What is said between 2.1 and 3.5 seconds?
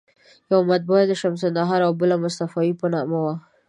مصطفاوي په نامه وه.